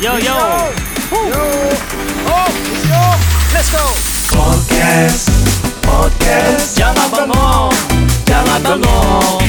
[0.00, 0.32] Yo yo.
[1.12, 1.44] Yo.
[2.24, 2.48] Oh,
[2.88, 3.02] yo.
[3.52, 3.84] Let's go.
[4.32, 5.28] Podcast,
[5.84, 7.68] podcast, jangan bengong,
[8.24, 9.44] jangan bengong.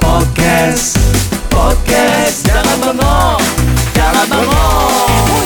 [0.00, 0.96] Podcast,
[1.52, 3.44] podcast, jangan bengong,
[3.92, 5.44] jangan bengong.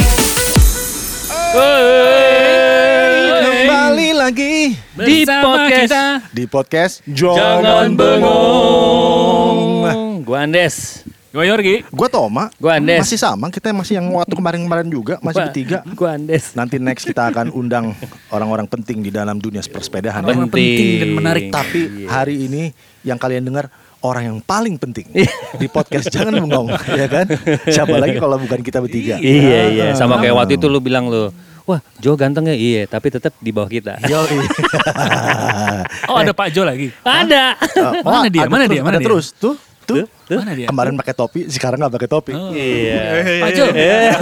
[3.43, 9.83] Kembali lagi Di podcast, di podcast jangan bengong.
[10.23, 11.03] Gua Andes.
[11.33, 11.81] Gue Yorgi.
[11.89, 12.53] Gue Toma.
[12.57, 13.01] Gua Andes.
[13.03, 15.79] Masih sama, kita masih yang waktu kemarin-kemarin juga, masih Gua- bertiga.
[15.91, 16.53] Gua Andes.
[16.53, 17.97] Nanti next kita akan undang
[18.29, 20.21] orang-orang penting di dalam dunia persepadahan.
[20.21, 21.49] Orang penting dan menarik.
[21.49, 22.63] Tapi hari ini
[23.01, 23.73] yang kalian dengar
[24.03, 25.31] orang yang paling penting Iya.
[25.57, 26.69] di podcast jangan bengong,
[27.01, 27.25] ya kan?
[27.65, 29.17] Siapa lagi kalau bukan kita bertiga?
[29.17, 30.39] Iya iya, sama kayak Ah.
[30.39, 31.33] waktu itu lu bilang lu.
[31.63, 32.59] Wah, Jo ganteng ya?
[32.59, 33.95] Iya, tapi tetap di bawah kita.
[34.05, 34.19] Yo,
[36.11, 36.91] Oh ada Pak Jo lagi.
[37.01, 37.55] Ada.
[38.03, 38.45] Mana dia?
[38.51, 38.83] Mana dia?
[38.83, 39.07] Mana ada dia?
[39.07, 40.07] terus tuh, tuh.
[40.29, 40.67] Mana dia?
[40.67, 42.33] Kemarin pakai topi, sekarang nggak pakai topi.
[42.33, 42.51] Oh.
[42.51, 43.03] Iya.
[43.39, 43.65] Pak Jo.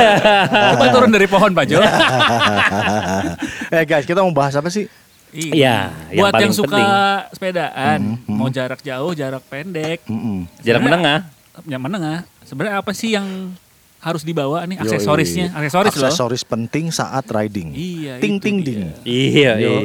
[0.73, 1.79] Coba turun dari pohon Pak Jo.
[3.71, 4.87] eh guys, kita mau bahas apa sih?
[5.31, 6.89] Iya, yang Buat yang suka penting.
[7.31, 10.51] sepedaan, Hmm, mau jarak jauh, jarak pendek, Mm-mm.
[10.59, 11.31] Jarak menengah.
[11.65, 12.27] yang menengah.
[12.43, 13.55] Sebenarnya apa sih yang
[14.01, 15.53] harus dibawa nih aksesorisnya?
[15.53, 16.09] Aksesoris loh.
[16.09, 17.71] Aksesoris penting saat riding.
[17.71, 18.97] Iya, Ting ting ding.
[19.03, 19.77] Iya, iya.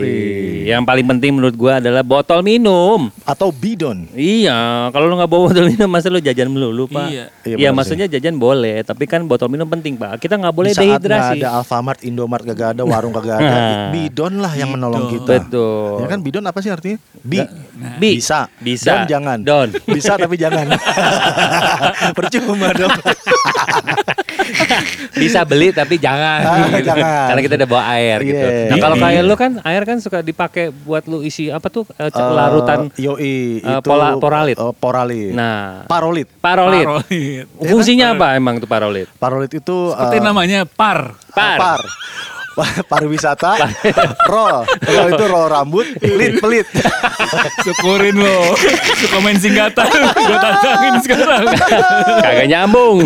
[0.71, 3.11] Yang paling penting menurut gua adalah botol minum.
[3.21, 4.07] Atau bidon.
[4.11, 7.07] Iya, kalau lu nggak bawa botol minum masa lu jajan melulu, Pak?
[7.07, 7.25] Iya.
[7.43, 10.17] Iya, Iya, maksudnya jajan boleh, tapi kan botol minum penting, Pak.
[10.17, 11.37] Kita nggak boleh Di saat nggak dehidrasi.
[11.37, 13.91] ada Alfamart, Indomart gak ada, warung kagak ada, Nah.
[13.95, 15.13] bidon lah yang menolong Bidon.
[15.21, 15.33] kita.
[15.43, 15.95] Betul.
[15.99, 16.97] Ya kan bidon apa sih artinya?
[17.19, 17.43] Bi.
[17.99, 18.11] Bi.
[18.15, 18.47] Bisa.
[18.57, 18.89] Bisa.
[18.95, 19.37] Don jangan.
[19.43, 19.69] Don.
[19.85, 20.71] Bisa tapi jangan.
[22.17, 22.95] Percuma dong.
[25.21, 26.39] Bisa beli tapi jangan.
[26.41, 26.85] Ah, gitu.
[26.85, 27.25] jangan.
[27.29, 28.45] Karena kita udah bawa air gitu.
[28.45, 28.67] Iya.
[28.67, 29.03] Nah, kalau Iya.
[29.05, 32.79] kayak lu kan air kan suka dipakai buat lu isi apa tuh eh, Eh, larutan
[32.95, 33.19] Yoi,
[33.59, 34.55] eh, itu pola- poralit.
[34.55, 35.31] eh, poralit.
[35.31, 36.27] Nah, Parolit.
[36.35, 36.85] parolit.
[36.85, 37.45] Parolit.
[37.57, 39.07] Fungsinya apa emang tuh parolit?
[39.15, 41.17] Parolit itu Seperti eh, namanya par.
[41.31, 41.57] Par.
[41.57, 41.81] Par.
[42.91, 43.59] Pariwisata,
[44.25, 46.67] roll, roll itu roll rambut, pelit, pelit.
[47.65, 48.55] Syukurin lo.
[48.95, 49.85] Suka main singkatan.
[50.15, 51.43] Gue tantangin sekarang.
[52.21, 53.03] Kagak nyambung.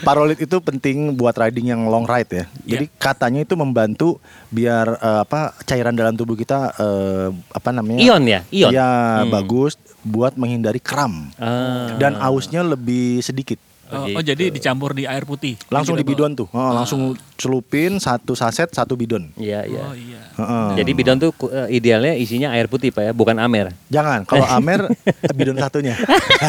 [0.00, 2.44] Parolit itu penting buat riding yang long ride ya.
[2.64, 4.16] Jadi katanya itu membantu
[4.48, 8.00] biar eh, apa cairan dalam tubuh kita eh, apa namanya?
[8.00, 8.40] Ion ya?
[8.48, 8.70] Ion.
[8.72, 8.90] Iya,
[9.22, 9.30] Hmm.
[9.30, 11.30] bagus buat menghindari kram.
[11.36, 11.94] Ah.
[11.96, 13.60] Dan ausnya lebih sedikit.
[13.92, 15.58] Oh, oh, jadi dicampur di air putih.
[15.68, 16.48] Langsung di Yang kita bidon tuh.
[16.54, 17.00] Oh, langsung
[17.36, 19.28] celupin satu saset satu bidon.
[19.36, 19.82] Iya, iya.
[19.84, 20.20] Oh iya.
[20.32, 20.68] Heeh.
[20.80, 23.76] Jadi bidon tuh eh, idealnya isinya air putih Pak ya, bukan amer.
[23.92, 24.88] Jangan, kalau Amer
[25.38, 25.92] bidon satunya.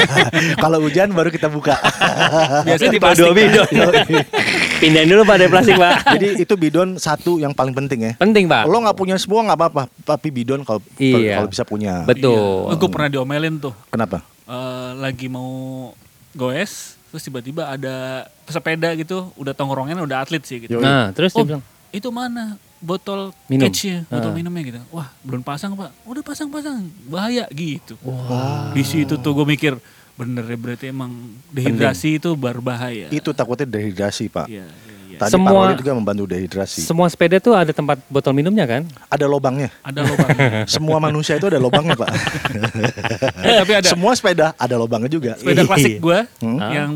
[0.64, 1.76] kalau hujan baru kita buka.
[2.68, 3.28] Biasanya di plastik.
[3.28, 3.68] dua bidon.
[4.80, 5.96] Pindahin dulu Pak dari plastik Pak.
[6.16, 8.12] Jadi itu bidon satu yang paling penting ya.
[8.16, 8.72] Penting Pak.
[8.72, 11.44] Lo nggak punya semua nggak apa-apa, tapi bidon kalau Iya.
[11.44, 12.08] kalau bisa punya.
[12.08, 12.72] Betul.
[12.76, 13.76] Gue pernah diomelin tuh.
[13.92, 14.24] Kenapa?
[14.44, 15.92] Eh, lagi mau
[16.36, 20.76] goes, terus tiba-tiba ada pesepeda gitu, udah tongkrongan, udah atlet sih gitu.
[20.76, 20.82] Yoi.
[20.82, 21.64] Nah, terus Oh, dia bilang,
[21.94, 23.70] itu mana botol Minum.
[23.70, 24.36] catch-nya, botol Ah.
[24.36, 24.80] minumnya gitu.
[24.90, 25.94] Wah, belum pasang pak.
[26.04, 27.94] Udah pasang-pasang, bahaya gitu.
[28.74, 29.78] Di situ tuh gue mikir,
[30.14, 31.14] bener ya berarti emang
[31.48, 33.08] dehidrasi itu berbahaya.
[33.08, 34.50] Itu takutnya dehidrasi, Pak.
[34.50, 34.93] Iya, iya, iya.
[35.26, 36.80] Tadi Semua- juga membantu dehidrasi.
[36.82, 38.84] semua sepeda tuh ada tempat botol minumnya kan?
[39.08, 39.70] ada lobangnya.
[39.82, 40.48] Ada lubangnya.
[40.74, 42.10] Semua manusia itu ada lobangnya, Pak.
[43.44, 45.32] Eh, tapi ada Semua sepeda ada lobangnya juga.
[45.36, 46.60] sepeda klasik gue Hmm.
[46.62, 46.92] yang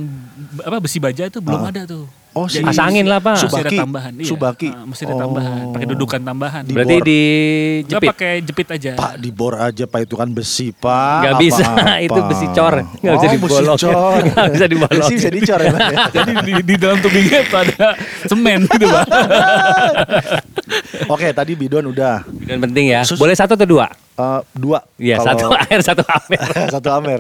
[0.60, 1.70] apa besi baja itu belum Ah.
[1.70, 2.06] ada tuh.
[2.38, 3.34] Oh, si Jadi Pasangin lah, Pak.
[3.34, 3.78] Mesti ada Subaki.
[3.80, 4.12] tambahan.
[4.14, 4.28] Iya.
[4.30, 4.70] Subaki.
[4.70, 5.22] Ah, mesti ada Oh.
[5.26, 5.58] tambahan.
[5.74, 6.62] Pakai dudukan tambahan.
[6.62, 7.20] Di Berarti di
[7.82, 8.10] Enggak jepit.
[8.14, 8.92] pakai jepit aja.
[8.94, 11.18] Pak dibor aja Pak itu kan besi Pak.
[11.18, 11.66] Nggak bisa,
[12.06, 12.76] itu besi cor.
[12.94, 13.66] Bisa oh, dibolong.
[13.74, 14.22] Besi cor.
[14.22, 15.00] Nggak bisa dibolong.
[15.02, 15.72] Besi bisa dicor ya.
[15.72, 15.98] Pak, ya?
[16.16, 17.88] Jadi di, di dalam tubingnya ada
[18.24, 19.06] semen gitu, Pak.
[21.08, 23.02] Oke tadi bidon udah Dan penting ya.
[23.02, 23.88] Sus- Boleh satu atau dua?
[24.18, 24.82] Eh, dua.
[24.98, 26.42] Iya, satu air, satu amer.
[26.74, 27.20] satu amer.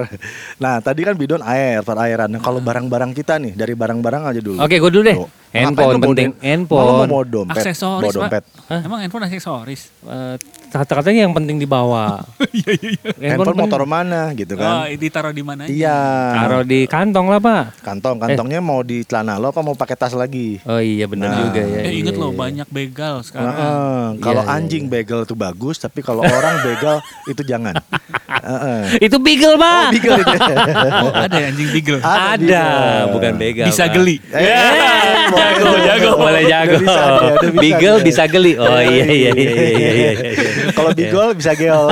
[0.57, 2.25] Nah tadi kan bidon air, perairan.
[2.25, 4.57] Nah, kalau barang-barang kita nih dari barang-barang aja dulu.
[4.57, 5.17] Oke, gue dulu deh.
[5.21, 5.29] Tuh.
[5.47, 6.29] Handphone penting.
[6.37, 7.07] Handphone.
[7.07, 7.55] Mau dompet.
[7.55, 8.43] Aksesoris, bawa dompet.
[8.43, 8.83] Pak.
[8.83, 9.87] Emang handphone aksesoris?
[10.01, 10.35] Eh,
[10.67, 12.19] kata-katanya yang penting dibawa.
[12.57, 13.29] Iya, iya, iya.
[13.31, 14.89] Handphone pen- motor mana gitu Oh, kan?
[14.91, 15.61] ditaruh di mana?
[15.65, 15.97] Iya.
[16.35, 17.63] Taruh di kantong lah, Pak.
[17.79, 20.57] Kantong, kantongnya mau di celana lo apa mau pakai tas lagi?
[20.63, 21.37] Oh iya benar Nah.
[21.39, 21.79] juga ya.
[21.83, 22.33] Eh, inget iya, iya.
[22.33, 23.53] banyak begal sekarang.
[23.53, 24.03] Heeh.
[24.19, 27.77] Kalau Iya, iya, anjing begal itu bagus, tapi kalau orang begal itu jangan.
[28.27, 28.81] Heeh.
[29.01, 29.85] Itu beagle, Pak.
[29.85, 30.37] Oh, begal itu.
[30.97, 31.99] Oh, ada anjing beagle.
[32.01, 32.65] Ada Ada,
[33.11, 33.65] bukan begal.
[33.65, 33.93] Bisa Pak.
[33.93, 34.17] geli.
[34.27, 36.75] Eh, jago, jago, boleh jago.
[36.81, 37.03] Bisa
[37.53, 38.57] Beagle bisa geli.
[38.57, 39.91] Oh iya iya iya iya iya.
[39.93, 40.11] iya.
[40.73, 41.87] Kalau beagle bisa gel.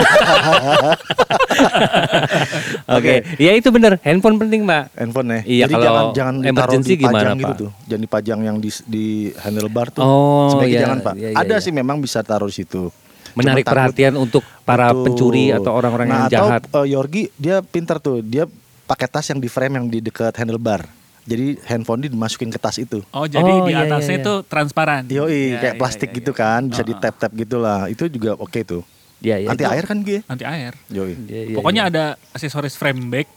[2.97, 3.97] Oke, ya itu bener.
[4.03, 4.83] Handphone penting, Mbak.
[4.93, 5.41] Handphone ya.
[5.45, 7.57] Iya, Jadi kalau jangan jangan ditaruh emergency dipajang gimana, gitu Pak?
[7.57, 7.71] tuh.
[7.87, 9.05] Jangan dipajang yang di di
[9.41, 10.03] handlebar tuh.
[10.03, 11.13] Oh, Sebaiknya iya, jangan, Pak.
[11.15, 11.63] iya, iya, Ada iya.
[11.63, 12.91] sih memang bisa taruh di situ.
[13.35, 15.03] Menarik Cuma perhatian untuk para Betul.
[15.11, 16.61] pencuri atau orang-orang nah, yang jahat.
[16.71, 18.23] Atau uh, Yorgi dia pintar tuh.
[18.23, 18.47] Dia
[18.87, 20.87] pakai tas yang di frame yang di dekat handlebar.
[21.25, 23.01] Jadi handphone dimasukin ke tas itu.
[23.09, 24.23] Oh jadi Oh, di iya, iya, atasnya iya.
[24.23, 25.01] itu transparan.
[25.05, 26.39] Yoi, Iya, kayak iya, plastik iya, gitu iya.
[26.39, 27.79] kan, bisa Oh, di tap tap gitulah.
[27.87, 28.85] Itu juga oke tuh.
[29.19, 29.47] Iya, iya.
[29.49, 30.19] Anti itu- air kan gue.
[30.23, 30.73] Anti air.
[30.87, 31.13] Yoi.
[31.25, 31.91] Iya, iya, Pokoknya iya.
[31.91, 33.29] ada aksesoris frame back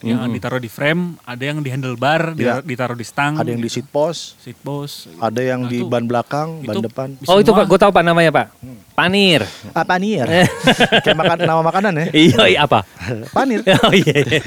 [0.00, 2.62] yang ditaruh di frame, ada yang di handlebar, Iya.
[2.62, 5.10] ditaruh, di stang, Ada yang di seat post, seat post.
[5.18, 7.08] ada yang Nah, di itu- ban belakang, ban depan.
[7.24, 8.46] Oh itu pak, gue tahu pak namanya pak.
[8.92, 9.42] Panir.
[9.70, 10.24] Apa nih ya?
[11.02, 12.06] Kayak makan nama makanan ya?
[12.12, 12.82] iya iya apa?
[13.30, 13.62] Panir.
[13.86, 14.14] oh iya.
[14.16, 14.40] iya.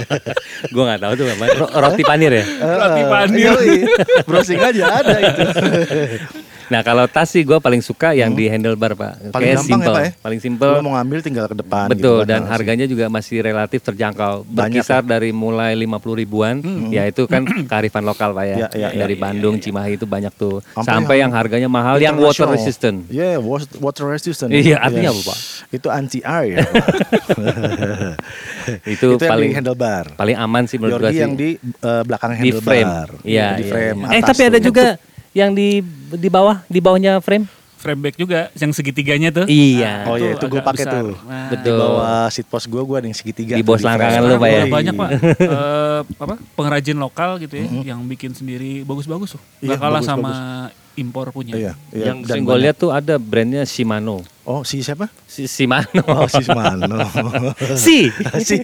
[0.72, 1.44] gue nggak tahu tuh apa.
[1.54, 2.44] Ro- roti panir ya.
[2.58, 3.52] Roti Eh, panir.
[4.24, 5.40] Browsing aja ada itu.
[6.68, 9.12] Nah kalau tas sih gue paling suka yang di handlebar pak.
[9.16, 9.32] Hmm.
[9.32, 10.10] Paling Kayak gampang ya, simple, Pak, ya?
[10.20, 10.68] paling simple.
[10.68, 11.86] Lo mau ngambil tinggal ke depan.
[11.88, 12.52] Betul gitu kan, dan langsung.
[12.52, 14.34] harganya juga masih relatif terjangkau.
[14.44, 16.54] Banyak Berkisar dari mulai 50 ribuan,
[16.92, 18.56] ya itu kan kearifan lokal pak ya.
[18.58, 19.64] Ya, ya, ya, dari ya, Bandung, ya, ya.
[19.70, 20.60] Cimahi itu banyak tuh.
[20.76, 23.04] Sampai Sampai, yang yang harganya mahal, yang water resistant.
[23.12, 24.48] Iya, was- water resistant.
[24.48, 25.38] Iya, artinya apa, Pak?
[25.68, 26.64] Itu anti air.
[28.84, 30.04] Itu, itu yang paling di handlebar.
[30.12, 31.24] paling aman sih menurut gue sih.
[31.24, 32.68] yang di eh, belakang di handlebar.
[32.68, 33.24] frame.
[33.24, 33.98] Iya, di iya, frame.
[34.04, 34.12] iya.
[34.12, 34.66] Eh atas tapi ada tuh.
[34.68, 34.84] juga
[35.38, 35.80] yang di
[36.10, 37.46] di bawah, di bawahnya frame.
[37.78, 39.46] Frame back juga, yang segitiganya tuh.
[39.46, 40.02] Iya.
[40.10, 41.14] Oh iya, itu gue pakai tuh.
[41.22, 43.54] Nah, Di bawah seat post gue, gue ada yang segitiga.
[43.54, 44.58] Di bawah selangkangan lu, Pak, ya?
[44.58, 45.10] udah banyak pak
[45.46, 50.10] eh, apa pengrajin lokal gitu ya yang bikin sendiri bagus-bagus tuh Iya, nggak kalah bagus,
[50.10, 50.32] sama
[50.98, 52.04] impor punya Iya, iya.
[52.10, 54.26] yang sering gue lihat tuh ada brandnya Shimano.
[54.48, 55.12] Oh, si siapa?
[55.28, 56.00] Si Shimano.
[56.08, 57.04] Oh, si Mano.
[57.76, 58.08] si.
[58.48, 58.56] si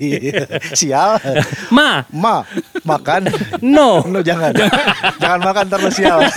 [0.72, 1.20] sial.
[1.68, 2.00] Ma.
[2.08, 2.40] Ma,
[2.88, 3.28] makan.
[3.60, 4.00] No.
[4.08, 4.56] No, jangan.
[5.20, 6.24] jangan makan terus sial.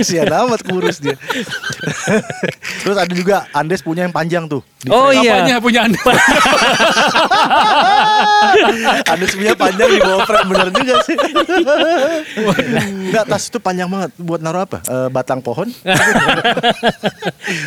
[0.00, 1.18] Sial amat kurus dia.
[2.82, 4.64] Terus ada juga Andes punya yang panjang tuh.
[4.80, 5.44] Di Oh iya.
[5.44, 6.00] Apanya punya anda
[9.12, 11.16] Andes punya panjang di bawah frame bener juga sih.
[13.12, 14.10] Enggak, tas itu panjang banget.
[14.16, 14.78] Buat naruh apa?
[14.88, 15.68] Eh, batang pohon?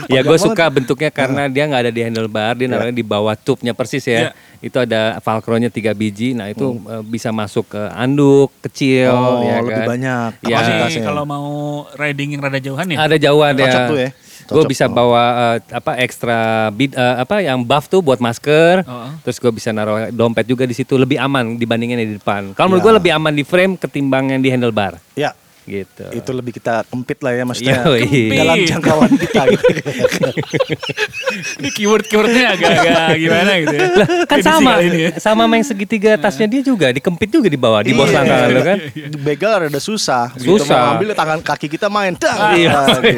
[0.07, 3.71] Ya gue suka bentuknya karena dia nggak ada di handlebar, dia naruhnya di bawah tube-nya
[3.71, 4.29] persis ya.
[4.29, 4.31] Iya.
[4.61, 9.57] Itu ada Velcro-nya tiga biji, nah itu eh, bisa masuk ke anduk kecil, Oh, ya
[9.59, 9.87] lebih kan?
[9.89, 11.01] banyak Ya.
[11.01, 11.49] kalau mau
[11.95, 13.65] riding yang rada jauhan ya Ada jauhan ya.
[13.65, 14.09] Cocok tuh ya.
[14.51, 15.23] Gue bisa bawa
[15.55, 16.39] eh, apa ekstra
[16.69, 18.83] bid eh, apa yang buff tuh buat masker.
[18.83, 19.09] Oh.
[19.23, 22.51] Terus gue bisa naruh dompet juga di situ lebih aman dibandingin yang di depan.
[22.53, 22.85] Kalau menurut Ya.
[22.85, 24.99] gue lebih aman di frame ketimbang yang di handlebar.
[25.15, 25.31] Ya,
[25.71, 26.03] Gitu.
[26.11, 27.79] itu lebih kita kempit lah ya maksudnya.
[27.87, 28.35] Yoi.
[28.35, 29.65] Dalam jangkauan kita gitu.
[31.59, 35.11] ini keyword keywordnya agak-agak gimana gitu ya Lah, kan Edisi sama ini ya.
[35.15, 38.13] sama yang segitiga tasnya dia juga dikempit juga di bawah di bawah Iya.
[38.13, 38.77] selangkangan lo kan.
[38.91, 40.25] Di begal ada susah.
[40.35, 40.67] Gitu, Susah.
[40.67, 42.13] mau ngambil tangan kaki kita main.
[42.13, 42.71] Dang, Iya.
[42.91, 43.17] lagi.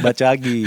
[0.00, 0.58] Baca lagi.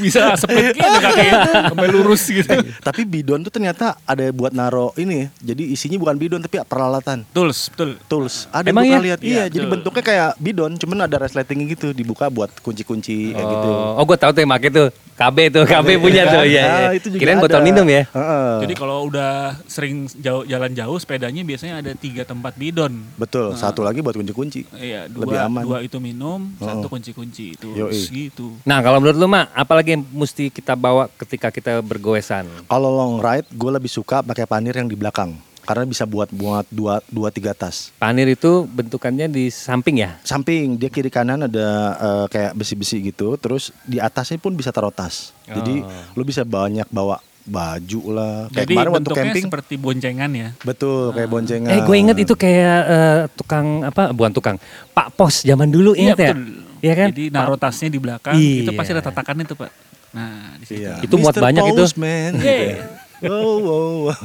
[0.00, 1.36] bisa split gitu kakinya
[1.68, 5.28] sampai lurus gitu Tapi bidon tuh ternyata ada buat naro ini.
[5.40, 7.24] Jadi isinya bukan bidon tapi peralatan.
[7.32, 8.44] tools betul Tools.
[8.50, 8.90] Ada Emang yang ya?
[8.92, 9.20] pernah lihat.
[9.20, 13.70] Iya, Iya, jadi bentuknya kayak bidon, cuman ada resletingnya gitu dibuka buat kunci-kunci kayak gitu.
[13.70, 16.64] Oh, oh gue tahu tuh yang make tuh KB tuh KB punya tuh ya.
[16.64, 16.96] Ah, ya.
[16.96, 17.44] itu juga Kirain ada.
[17.44, 18.02] botol minum ya.
[18.06, 18.52] Heeh.
[18.60, 19.32] jadi kalau udah
[19.66, 24.64] sering jauh jalan jauh sepedanya biasanya ada tiga tempat bidon Betul, satu lagi buat kunci-kunci.
[24.72, 25.62] Iya, Lebih dua, aman.
[25.62, 28.00] dua itu minum, satu kunci-kunci itu Yoi.
[28.08, 28.56] gitu.
[28.62, 32.48] Nah kalau menurut lu mak, apalagi yang mesti kita bawa ketika kita bergoesan?
[32.64, 35.36] Kalau long ride, gue lebih suka pakai panir yang di belakang.
[35.60, 37.94] Karena bisa buat buat dua, dua tiga tas.
[37.96, 40.18] Panir itu bentukannya di samping ya?
[40.22, 43.36] Samping dia kiri kanan ada eh, kayak besi-besi gitu.
[43.36, 45.30] Terus di atasnya pun bisa taruh tas.
[45.44, 45.82] Jadi
[46.14, 48.36] lu bisa banyak bawa baju lah.
[48.48, 49.44] Kayak Jadi kemarin waktu bentuknya camping.
[49.48, 50.48] seperti boncengan ya.
[50.62, 51.70] Betul, kayak boncengan.
[51.72, 54.14] Eh gue inget itu kayak eh, tukang apa?
[54.14, 54.56] Bukan tukang,
[54.92, 56.32] Pak Pos zaman dulu inget ya?
[56.80, 57.08] Iya kan?
[57.12, 58.64] Jadi naruh tasnya di belakang, Iya.
[58.64, 59.70] itu pasti ada tatakannya tuh pak.
[60.16, 60.80] Nah di situ.
[60.80, 60.92] Iya.
[61.04, 61.42] Itu muat Mr.
[61.44, 61.82] banyak itu.
[61.84, 62.32] Postman.
[62.40, 63.09] Yeah.
[63.20, 64.16] Wow, wow, wow.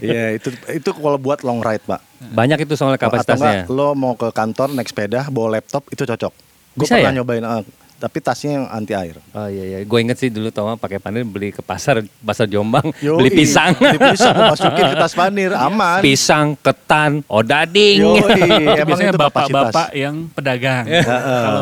[0.00, 2.00] Iya, itu itu kalau buat long ride, Pak.
[2.32, 3.68] Banyak itu soalnya Atau kapasitasnya.
[3.68, 6.32] enggak, lo mau ke kantor naik sepeda bawa laptop itu cocok.
[6.76, 7.16] Gue pernah ya?
[7.20, 7.62] nyobain, eh,
[7.96, 9.16] tapi tasnya yang anti air.
[9.32, 12.92] Oh iya iya, gue inget sih dulu Toma pakai panir beli ke pasar pasar Jombang,
[13.00, 16.00] Yoi, beli pisang, beli pisang masukin ke tas panir, aman.
[16.04, 18.04] pisang, ketan, odading.
[18.04, 20.84] Yoi, Itu emang biasanya bapak-bapak yang pedagang.
[20.84, 21.60] Kalau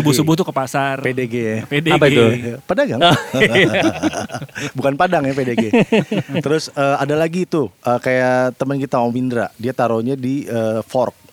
[0.00, 1.00] subuh-subuh tuh ke pasar.
[1.00, 1.56] PDG ya.
[1.64, 1.94] PDG.
[1.96, 2.24] Apa itu?
[2.64, 3.00] Pedagang.
[4.76, 5.72] Bukan Padang ya PDG.
[6.44, 10.80] Terus eh, ada lagi tuh eh, kayak teman kita Om Indra, dia taruhnya di eh,
[10.84, 11.29] fork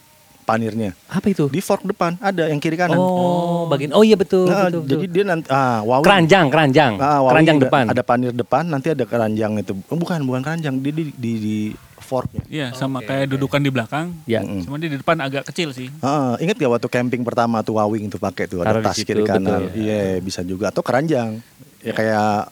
[0.47, 0.95] panirnya.
[1.05, 1.51] Apa itu?
[1.51, 2.95] Di fork depan ada yang kiri kanan.
[2.95, 3.91] Oh, bagian.
[3.91, 4.47] Oh iya betul.
[4.47, 4.91] Nah, betul, betul.
[4.95, 6.01] jadi dia nanti ah wawi.
[6.01, 7.83] keranjang, keranjang, Ah, wawi keranjang ada- depan.
[7.87, 9.75] Ada panir depan, nanti ada keranjang itu.
[9.85, 11.57] Oh, bukan, bukan keranjang, dia di di, di
[11.99, 12.39] forknya.
[12.47, 14.15] Iya, sama kayak dudukan di belakang.
[14.23, 14.39] Ya.
[14.39, 14.63] Mm-mm.
[14.63, 15.91] Cuma dia di depan agak kecil sih.
[15.99, 19.11] Ah, ingat gak waktu camping pertama tuh wawing tuh pakai tuh ada Taruh tas situ,
[19.11, 19.67] kiri kanan.
[19.67, 19.75] betul.
[19.75, 21.43] Iya, bisa juga atau keranjang.
[21.77, 22.49] Ya kayak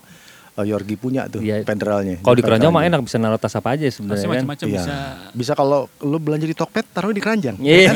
[0.55, 1.61] eh, Yorgi punya tuh Iya.
[1.61, 2.19] penderalnya.
[2.19, 4.31] Kalau di keranjang mah enak bisa naruh tas apa aja sebenarnya kan.
[4.31, 4.75] macam-macam Iya.
[4.77, 4.93] bisa.
[5.31, 7.55] Bisa kalau lu belanja di Tokped taruh di keranjang.
[7.57, 7.75] Iya.
[7.75, 7.95] ya kan?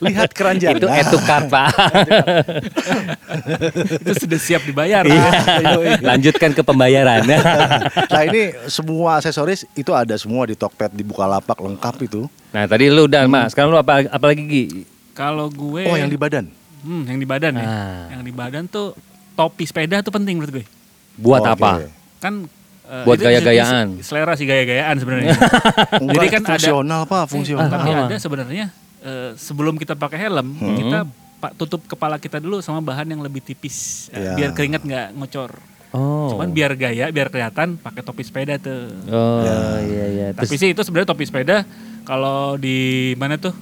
[0.00, 0.72] Lihat keranjang.
[0.74, 1.68] Itu Nah, to cart, Pak.
[4.00, 5.02] itu sudah siap dibayar.
[5.04, 6.00] Iya.
[6.02, 7.22] Lanjutkan ke pembayaran.
[8.12, 12.26] nah ini semua aksesoris itu ada semua di Tokped di Bukalapak lengkap itu.
[12.50, 13.52] nah, tadi lu udah, Mas.
[13.52, 14.64] Sekarang lu apa apa lagi, Gi?
[15.14, 16.50] Kalau gue Oh yang di badan.
[16.82, 17.64] Hmm, yang di badan ya.
[17.64, 18.04] Ah.
[18.12, 18.92] Yang di badan tuh
[19.32, 20.66] topi sepeda tuh penting menurut gue.
[21.16, 21.52] Buat Oke.
[21.54, 21.70] apa?
[22.18, 22.34] Kan
[22.84, 23.86] eh, Buat itu- gaya-gayaan.
[24.00, 25.34] Selera sih gaya-gayaan sebenarnya.
[26.10, 27.66] Jadi kan ada- fungsional pak, fungsional.
[27.66, 28.06] Tapi Ah.
[28.06, 28.66] ada sebenarnya
[29.00, 30.76] eh, sebelum kita pakai helm, Hmm.
[30.76, 30.98] kita
[31.38, 34.32] pak tutup kepala kita dulu sama bahan yang lebih tipis eh, Iya.
[34.34, 35.52] biar keringat nggak ngocor.
[35.90, 36.26] Oh.
[36.28, 38.90] Cuman biar gaya, biar kelihatan pakai topi sepeda tuh.
[39.06, 39.44] Oh,
[39.78, 40.26] iya iya.
[40.30, 41.62] Tapi Terus sih itu sebenarnya topi sepeda
[42.02, 42.76] kalau di
[43.14, 43.54] mana tuh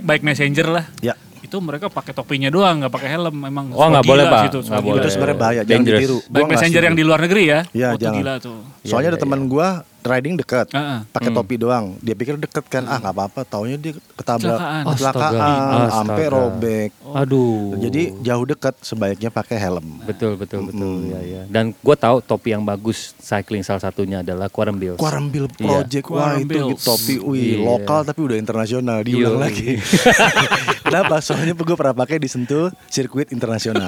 [0.00, 0.84] baik messenger lah.
[1.00, 1.12] Ya.
[1.42, 3.34] Itu mereka pakai topinya doang, nggak pakai helm.
[3.36, 4.40] Memang Oh, nggak boleh, Pak.
[4.40, 5.00] sih itu, Nggak boleh.
[5.02, 6.00] Itu sebenarnya bahaya, jangan Dangerous.
[6.00, 6.18] ditiru.
[6.30, 7.60] Baik messenger yang di luar negeri ya.
[7.68, 8.16] Iya, oh, itu jangan.
[8.16, 8.58] gila tuh.
[8.82, 9.68] Soalnya Iya, ada teman gua
[10.04, 11.06] riding deket, Heeh.
[11.08, 11.38] pakai Hmm.
[11.38, 11.94] topi doang.
[11.98, 13.40] Dia pikir deket kan, ah nggak apa-apa.
[13.42, 14.84] Taunya dia ketabrak, Kecelakaan.
[14.88, 15.90] Astaga.
[15.92, 16.90] sampai robek.
[17.04, 17.76] aduh.
[17.78, 20.00] Jadi jauh dekat sebaiknya pakai helm.
[20.02, 21.42] betul betul betul ya ya.
[21.46, 24.96] Dan gue tahu topi yang bagus cycling salah satunya adalah Quarem Bills.
[24.96, 25.56] Quarambil Iya.
[25.60, 27.58] Project wah Quarem itu gitu, topi wih Iya.
[27.62, 29.44] lokal tapi udah internasional diulang Iya.
[29.44, 29.70] lagi.
[30.84, 31.20] Kenapa?
[31.20, 33.86] Soalnya gue pernah pakai di Sentul sirkuit internasional.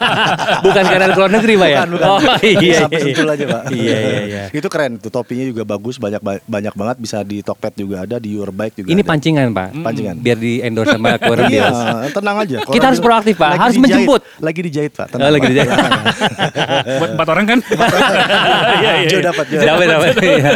[0.64, 1.78] bukan karena luar negeri, Pak ya?
[1.78, 2.08] Bukan, bukan.
[2.08, 2.78] Oh iya.
[2.80, 3.04] Sampai iya.
[3.04, 3.62] Sentul aja, Pak.
[3.70, 4.42] Iya iya iya.
[4.50, 8.36] itu keren itu topinya juga bagus banyak banyak banget bisa di Tokped juga ada di
[8.36, 9.08] Your Bike juga Ini ada.
[9.08, 9.68] pancingan, Pak.
[9.80, 10.16] Pancingan.
[10.20, 11.68] Biar di endorse sama Quarem Iya,
[12.12, 12.58] tenang aja.
[12.68, 13.48] Kita harus proaktif, Pak.
[13.56, 14.20] lagi Harus dijahit, menjemput.
[14.38, 15.06] Lagi dijahit, Pak.
[15.16, 15.70] Oh, lagi dijahit.
[17.00, 17.58] Buat empat orang kan?
[18.80, 19.08] Iya, iya.
[19.10, 19.24] Jo iya.
[19.32, 19.44] dapat.
[19.50, 20.14] Dapat dapat.
[20.20, 20.52] Iya.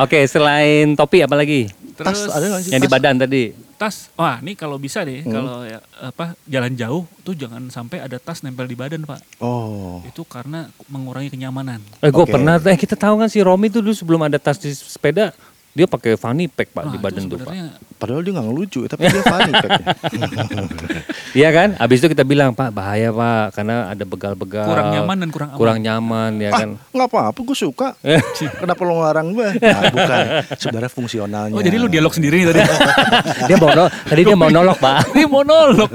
[0.00, 1.68] Oke, selain topi apa lagi?
[1.98, 2.70] Tas Terus ada nggak sih?
[2.72, 2.94] Yang di Tas?
[2.94, 3.44] badan tadi.
[3.78, 5.30] Tas, wah ini kalau bisa deh, Hmm.
[5.30, 9.22] kalau ya, apa jalan jauh tuh jangan sampai ada tas nempel di badan pak.
[9.38, 10.02] Oh.
[10.02, 11.78] Itu karena mengurangi kenyamanan.
[12.02, 12.58] Eh, gue pernah.
[12.58, 15.30] Eh, kita tahu kan si Romi tuh dulu sebelum ada tas di sepeda,
[15.70, 17.46] dia pakai fanny pack pak Wah, di badan tuh pak.
[17.46, 19.86] sebenarnya Padahal dia nggak ngelucu, tapi dia funny packnya.
[21.38, 21.68] Iya kan?
[21.78, 24.66] Abis itu kita bilang pak bahaya pak karena ada begal-begal.
[24.66, 25.58] kurang nyaman dan kurang aman.
[25.62, 26.68] Kurang nyaman ya kan.
[26.74, 27.88] ah, nggak apa-apa, gue suka.
[28.62, 29.48] Kenapa lo ngelarang gue?
[29.62, 30.24] Nah, bukan.
[30.58, 31.54] Sebenarnya fungsionalnya.
[31.54, 32.60] Oh jadi lu dialog sendiri nih tadi.
[33.48, 35.14] dia mau no- tadi dia mau nolok pak.
[35.14, 35.90] Ini monolog.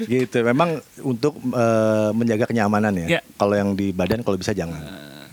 [0.00, 0.36] gitu.
[0.40, 3.06] Memang untuk eh, menjaga kenyamanan ya.
[3.06, 3.20] Iya.
[3.36, 4.80] Kalau yang di badan kalau bisa jangan.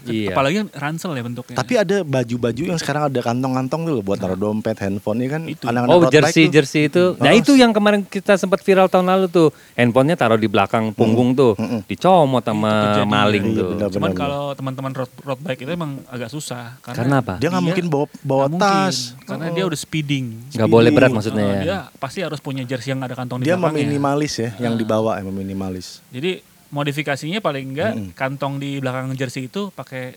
[0.03, 0.29] Iya.
[0.29, 1.55] Apalagi ransel ya bentuknya.
[1.55, 5.63] Tapi ada baju-baju yang sekarang ada kantong-kantong dulu buat naruh dompet, handphone ini kan Itu.
[5.63, 6.51] anak-anak Oh road bike jersey tuh.
[6.51, 7.03] jersey itu.
[7.15, 7.38] Nah Oh.
[7.38, 9.48] itu yang kemarin kita sempat viral tahun lalu tuh.
[9.74, 11.53] Handphonenya taruh di belakang punggung tuh.
[11.86, 13.08] Dicomot sama kejadian.
[13.08, 13.67] maling Iya, tuh.
[13.72, 13.88] benar.
[13.91, 16.81] Cuman kalau teman-teman road, road bike itu emang agak susah.
[16.81, 17.38] Karena apa?
[17.38, 19.13] Dia nggak mungkin bawa bawa mungkin, tas.
[19.24, 19.53] karena Oh.
[19.53, 20.25] dia udah speeding.
[20.51, 21.62] Nggak boleh berat Oh, maksudnya ya.
[21.62, 23.84] Dia pasti harus punya jersey yang ada kantong di Dia belakangnya.
[23.84, 24.79] meminimalis ya, yang Ah.
[24.79, 26.00] dibawa ya meminimalis.
[26.08, 30.15] Jadi modifikasinya paling enggak kantong di belakang jersey itu pakai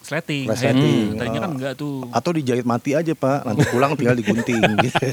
[0.00, 0.48] sleting.
[0.48, 1.04] Resleting.
[1.06, 1.54] Hmm, Tadinya kan Oh.
[1.54, 2.08] enggak tuh.
[2.08, 5.06] Atau dijahit mati aja pak, nanti pulang tinggal digunting gitu.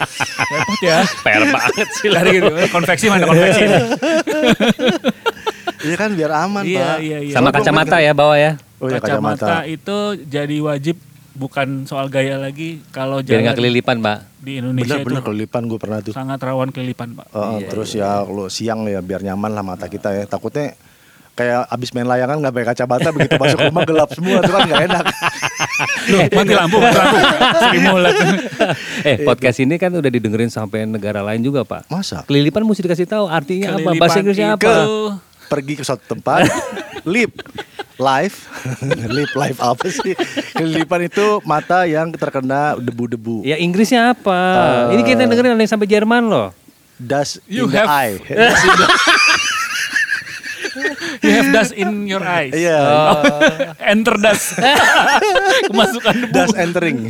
[0.48, 1.04] Repot ya.
[1.04, 2.08] Per banget sih.
[2.08, 2.48] Dari gitu.
[2.72, 3.66] Konveksi mana konveksi?
[5.80, 6.98] Iya kan biar aman Iya, pak.
[7.00, 7.34] iya, iya.
[7.34, 8.58] Sama kacamata ya bawa ya.
[8.78, 9.38] Oh iya kacamata.
[9.38, 9.56] kacamata.
[9.66, 10.96] itu jadi wajib
[11.38, 14.18] bukan soal gaya lagi kalau Biar nggak jalan kelilipan pak.
[14.38, 16.14] di Indonesia Bener-bener itu kelilipan gue pernah tuh.
[16.14, 17.26] sangat rawan kelilipan pak.
[17.32, 20.26] Oh, Iya, terus ya lo siang ya biar nyaman lah mata kita ya.
[20.26, 20.74] Takutnya
[21.38, 24.84] kayak abis main layangan nggak pakai kacamata begitu masuk rumah gelap semua itu kan nggak
[24.90, 25.06] enak.
[26.12, 27.18] Loh, mati lampu, mati lampu.
[27.62, 27.84] Sering
[29.06, 31.86] eh podcast ini kan udah didengerin sampai negara lain juga pak.
[31.94, 32.26] Masa?
[32.26, 33.86] Kelilipan mesti dikasih tahu artinya apa?
[33.86, 34.72] Kelilipan Bahasa Inggrisnya apa?
[35.48, 36.44] Pergi ke suatu tempat,
[37.08, 37.32] lip,
[37.98, 38.36] live,
[39.16, 40.14] lip live apa sih?
[40.52, 43.42] Kelilipan itu mata yang terkena debu-debu.
[43.42, 44.38] Ya Inggrisnya apa?
[44.90, 44.96] Eh.
[44.96, 46.50] Ini kita dengerin ada yang sampai Jerman loh.
[46.96, 48.16] Dust You in the have- eye.
[51.18, 52.54] You have dust in your eyes.
[52.54, 52.78] Iya,
[53.82, 54.54] Enter dust.
[55.68, 56.32] Kemasukan debu.
[56.32, 57.10] dust entering.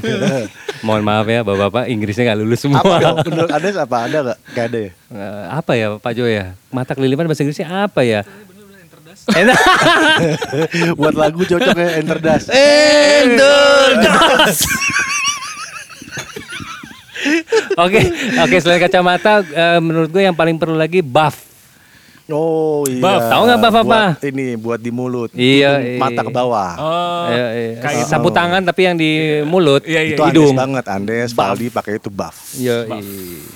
[0.80, 2.80] Mohon maaf ya bapak-bapak Inggrisnya nggak lulus semua.
[2.80, 3.28] apa?
[3.28, 3.98] Menurut Anda apa?
[4.08, 4.38] Ada nggak?
[4.50, 4.92] Kayak ada ya?
[5.10, 6.56] Eh, apa ya Pak Jo ya?
[6.72, 8.24] Mata kelilipan bahasa Inggrisnya apa ya?
[9.28, 9.60] Enak.
[11.00, 12.48] Buat lagu cocok ya enter dust.
[17.78, 18.00] Oke,
[18.40, 21.44] oke selain kacamata, eh, menurut gue yang paling perlu lagi buff.
[22.28, 23.00] Oh iya.
[23.00, 23.24] Buff.
[23.26, 23.86] Tahu nggak buff apa?
[24.14, 25.30] Buat Ini buat di mulut.
[25.32, 26.00] Iya, Tutup iya.
[26.00, 26.72] Mata ke bawah.
[26.76, 29.12] Oh, Eh, eh, kayak sapu tangan tapi yang di
[29.44, 30.56] mulut, Iya, iya, itu Andes hidung.
[30.56, 30.86] banget.
[30.88, 32.36] Andes, Valdi pakai itu buff.
[32.54, 33.02] Iya, iya.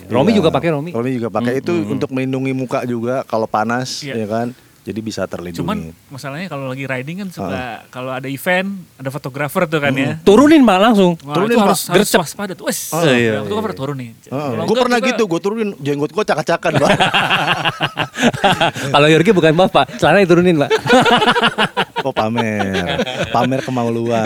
[0.07, 0.37] Romi Iya.
[0.37, 0.89] juga pakai Romi.
[0.91, 4.13] Romi juga pakai itu untuk melindungi muka juga kalau panas, Iya.
[4.15, 4.47] ya kan.
[4.81, 5.61] Jadi bisa terlindungi.
[5.61, 10.15] Cuman masalahnya kalau lagi riding kan suka kalau ada event, ada fotografer tuh kan ya.
[10.19, 11.11] Turunin Pak langsung.
[11.21, 11.63] Wah, Turunin, itu Pak.
[11.69, 12.65] harus, harus waspada tuh.
[12.65, 14.11] Wes, Oh, iya, ya, fotografer turunin.
[14.23, 16.89] Kalau gue enggak pernah juga- gitu, gue turunin jenggot gue cakak-cakan, Pak.
[18.91, 20.69] Kalau Yorgi bukan bapak, celana diturunin Pak.
[22.01, 22.97] Oh pamer,
[23.29, 24.25] pamer kemaluan.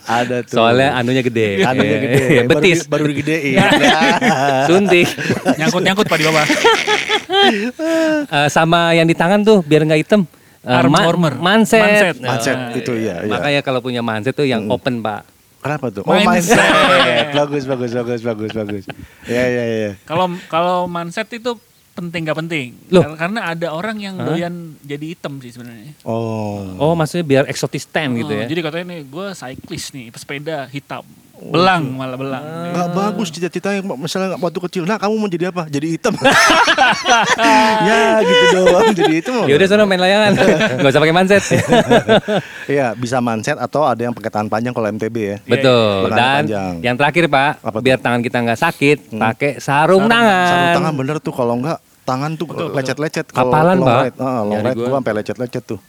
[0.00, 0.56] Ada tuh.
[0.56, 1.60] Soalnya anunya gede.
[1.60, 2.78] anunya gede, Iya, baru, Betis.
[2.88, 3.60] baru digedein.
[4.72, 5.08] Suntik.
[5.54, 6.46] Nyangkut-nyangkut Pak di bawah.
[8.24, 10.22] Eh, sama yang di tangan tuh biar nggak hitam.
[10.60, 11.34] Eh, Arm ma- warmer.
[11.34, 11.76] Manset.
[11.76, 12.16] Manset.
[12.20, 13.32] Manset Eh, itu iya, iya.
[13.32, 15.28] Makanya kalau punya manset tuh yang open Pak.
[15.58, 16.04] Kenapa tuh?
[16.04, 16.56] Oh Mindset.
[16.56, 17.26] mindset.
[17.40, 18.84] bagus, bagus, bagus, bagus, bagus.
[19.24, 19.90] Ya, ya, ya.
[20.04, 21.56] Kalau kalau manset itu
[21.94, 22.74] penting gak penting?
[22.88, 23.00] Loh.
[23.06, 25.94] Kar- Karena ada orang yang doyan jadi hitam sih sebenarnya.
[26.02, 26.64] Oh.
[26.76, 28.44] Oh maksudnya biar eksotis ten gitu Oh, ya.
[28.44, 31.04] Jadi katanya nih, gue cyclist nih, pesepeda hitam,
[31.44, 32.40] belang malah belang.
[32.72, 34.82] Nggak bagus cita-citanya misalnya waktu kecil.
[34.84, 35.68] Nah, kamu mau jadi apa?
[35.68, 36.16] Jadi hitam.
[37.88, 39.44] ya, gitu doang jadi hitam.
[39.44, 40.32] Ya udah sana main layangan.
[40.80, 41.42] Nggak usah pakai manset.
[42.64, 45.36] Iya, bisa manset atau ada yang pakai tangan panjang kalau MTB ya.
[45.44, 46.08] Betul.
[46.08, 46.72] Lengan Dan panjang.
[46.80, 50.48] yang terakhir Pak, Apa biar tangan kita nggak sakit, pakai sarung, tangan.
[50.48, 54.00] Sarung tangan bener tuh kalau enggak tangan tuh lecet-lecet kalau Kapalan, long Pak.
[54.00, 54.16] ride.
[54.16, 54.86] Ah, long ride gua.
[54.88, 55.80] gua sampai lecet-lecet tuh.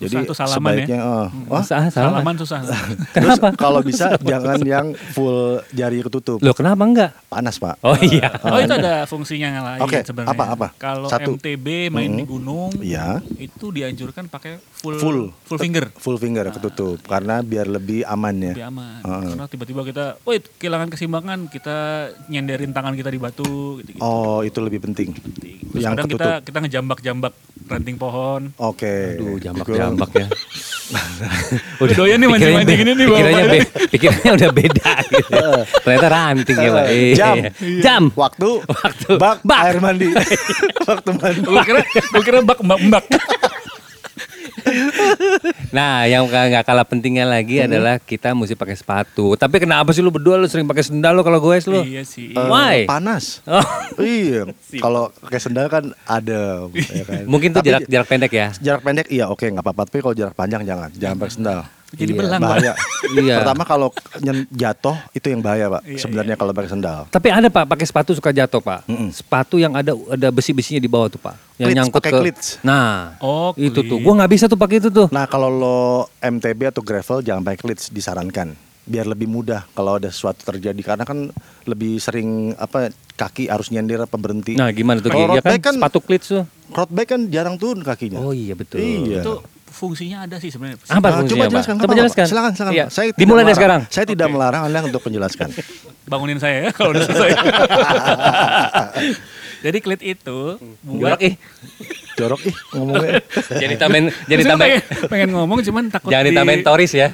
[0.00, 0.86] Susah tuh salaman ya.
[0.86, 2.10] sebaiknya eh, wah, Susah, salah.
[2.14, 2.58] Salaman susah.
[3.14, 3.48] Terus Kenapa?
[3.54, 6.38] kalau bisa jangan yang full jari ketutup.
[6.38, 7.10] Loh kenapa enggak?
[7.26, 7.82] Panas, Pak.
[7.82, 8.30] Oh iya.
[8.40, 10.32] Oh itu ada fungsinya yang lain Oke, sebenarnya.
[10.32, 10.66] apa, apa?
[10.74, 11.34] Kalau Satu.
[11.34, 13.18] MTB main di gunung, Iya.
[13.36, 15.20] itu dianjurkan pakai full Full.
[15.42, 15.90] full finger.
[15.92, 18.52] Full finger ketutup karena biar lebih aman ya.
[18.54, 19.00] Lebih aman.
[19.02, 19.22] Heeh.
[19.28, 21.76] Karena tiba-tiba kita, wait kehilangan kesimbangan, kita
[22.26, 23.98] nyenderin tangan kita di batu, gitu-gitu.
[23.98, 25.10] Oh, itu lebih penting.
[25.68, 26.22] Terus yang kadang ketutup.
[26.22, 27.34] kita kita ngejambak-jambak
[27.66, 28.42] ranting pohon.
[28.56, 29.18] Oke.
[29.18, 29.42] Aduh, Gua-
[29.88, 30.26] jambak-jambak ya.
[31.84, 35.44] Udah doyan nih pikirannya mancing-mancing ini nih Pikirannya, be- pikirannya udah beda gitu.
[35.84, 36.84] Ternyata ranting ya Pak.
[36.88, 37.36] Eh, jam.
[37.36, 37.50] Iya.
[37.84, 38.02] Jam.
[38.12, 39.10] Waktu, Waktu.
[39.20, 39.58] bak, Bak.
[39.64, 40.08] air mandi.
[40.88, 41.40] Waktu mandi.
[41.44, 43.04] Gue kira, gue kira bak mbak-mbak.
[45.76, 49.36] Nah, yang nggak kalah pentingnya lagi adalah kita mesti pakai sepatu.
[49.36, 51.84] Tapi kenapa sih lu berdua lu sering pakai sendal lu kalau gue lu?
[51.84, 52.32] iya sih.
[52.32, 52.88] Why?
[52.88, 53.44] Panas.
[53.44, 53.60] Oh,
[54.00, 54.48] iya.
[54.80, 56.64] Kalau pakai sendal kan ada.
[56.72, 57.22] ya kan.
[57.28, 58.48] mungkin tuh Tapi jarak jarak pendek ya.
[58.58, 61.58] jarak pendek iya oke nggak apa-apa tapi kalau jarak panjang jangan jangan pakai sendal
[61.90, 62.72] Jadi Iya, belang bahaya
[63.08, 63.36] Iya.
[63.40, 63.88] pertama kalau
[64.50, 68.12] jatuh itu yang bahaya pak Iya, sebenarnya kalau pakai sendal Tapi ada Pak pakai sepatu
[68.12, 68.84] suka jatuh Pak.
[68.84, 69.08] Mm-mm.
[69.08, 71.34] Sepatu yang ada ada besi-besinya di bawah tuh Pak.
[71.56, 72.18] Yang Cleats, nyangkut pakai ke.
[72.20, 72.46] cleats.
[72.60, 73.98] Nah, Oh, itu tuh.
[73.98, 75.08] Gua nggak bisa tuh pakai itu tuh.
[75.08, 75.78] nah kalau lo
[76.18, 78.52] MTB atau gravel jangan pakai cleats disarankan
[78.84, 81.28] biar lebih mudah kalau ada sesuatu terjadi karena kan
[81.64, 85.08] lebih sering apa kaki harus nyender apa berhenti Nah, gimana tuh?
[85.08, 85.28] Kalau?
[85.30, 86.44] Ya kan, kan- sepatu cleats tuh.
[86.68, 88.76] road bike kan jarang turun kakinya Oh iya betul.
[88.78, 89.20] Iya.
[89.20, 89.40] Itu
[89.78, 90.82] fungsinya ada sih sebenarnya.
[90.82, 91.52] Apa Nah, fungsinya, coba Pak?
[91.54, 92.24] jelaskan Coba jelaskan.
[92.26, 92.84] Silakan silakan Iya.
[92.88, 93.56] Saya tidak Dimulai dari melarang.
[93.56, 93.80] sekarang.
[93.88, 94.34] saya tidak Oke.
[94.34, 95.48] melarang anda untuk menjelaskan
[96.10, 97.30] Bangunin saya ya kalau udah selesai.
[99.58, 100.38] Jadi klit itu
[100.80, 101.34] buat Jorok ih.
[102.14, 106.62] jorok ih ngomongnya Jadi tambahin jadi tambahin pengen, pengen ngomong cuman takut jangan di- ditambahin
[106.62, 107.08] toris ya.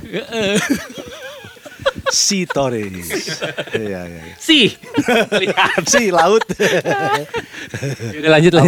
[2.11, 2.91] Si Torres
[3.75, 4.35] iya iya iya.
[4.39, 4.71] Si.
[5.43, 5.83] Lihat.
[5.89, 6.45] si laut
[8.19, 8.65] Udah lanjut lah.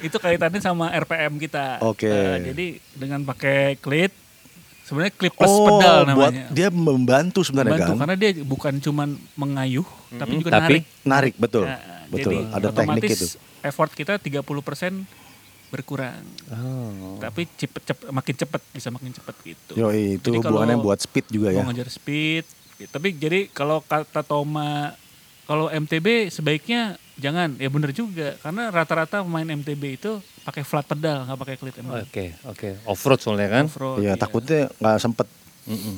[0.00, 1.82] Itu kaitannya sama RPM kita.
[1.82, 2.06] Oke.
[2.06, 4.12] Eh, jadi dengan pakai klit
[4.84, 6.44] sebenarnya klip plus oh pedal buat namanya.
[6.52, 9.86] dia membantu sebenarnya Membantu kan karena dia bukan cuman mengayuh
[10.20, 10.84] tapi juga tapi narik.
[11.08, 13.26] narik betul Nah, betul jadi ada teknik itu
[13.64, 14.44] effort kita 30%
[15.74, 16.22] berkurang.
[16.48, 17.18] Oh.
[17.18, 19.72] Tapi cepet, cepet makin cepet bisa makin cepet gitu.
[19.74, 22.46] yo itu Jadi kalau hubungannya buat speed juga ya Mau ngejar speed.
[22.76, 22.90] gitu.
[22.90, 24.94] Tapi jadi kalau kata Toma
[25.44, 31.22] kalau MTB sebaiknya jangan ya bener juga karena rata-rata pemain MTB itu pakai flat pedal
[31.24, 32.00] nggak pakai klit emang.
[32.00, 32.68] Oke, oke.
[32.84, 33.64] Off-road soalnya kan.
[33.66, 34.14] Off-road, Iya iya.
[34.14, 35.26] takutnya nggak sempet